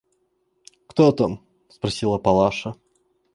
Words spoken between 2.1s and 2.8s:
Палаша.